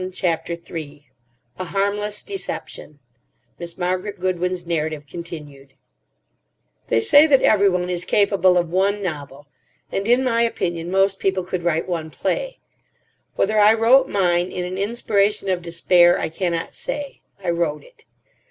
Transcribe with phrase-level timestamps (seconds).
[0.13, 1.05] CHAPTER 3
[1.59, 2.97] A HARMLESS DECEPTION
[3.59, 5.75] (Miss Margaret Goodwin's narrative continued)
[6.87, 9.45] They say that everyone is capable of one novel.
[9.91, 12.57] And, in my opinion, most people could write one play.
[13.35, 17.21] Whether I wrote mine in an inspiration of despair, I cannot say.
[17.43, 18.05] I wrote it.